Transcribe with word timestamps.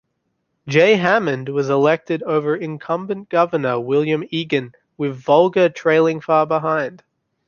Jay 0.67 0.95
Hammond 0.95 1.49
was 1.49 1.69
elected 1.69 2.23
over 2.23 2.55
incumbent 2.55 3.29
governor 3.29 3.79
William 3.79 4.23
Egan, 4.31 4.73
with 4.97 5.15
Vogler 5.15 5.69
trailing 5.69 6.19
far 6.21 6.47
behind. 6.47 7.03